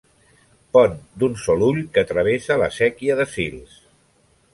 [0.77, 3.77] Pont d'un sol ull que travessa la séquia de Sils.